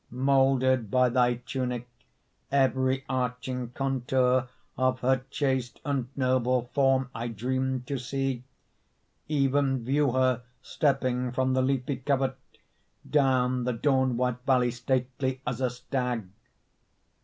[0.09, 1.87] Molded by thy tunic,
[2.51, 8.43] Every arching contour Of her chaste and noble Form I dream to see;
[9.27, 12.37] Even view her stepping From the leafy covert
[13.07, 16.25] Down the dawn white valley, Stately as a stag.